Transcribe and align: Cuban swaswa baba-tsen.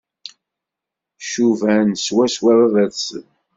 Cuban 1.29 1.89
swaswa 2.05 2.51
baba-tsen. 2.59 3.25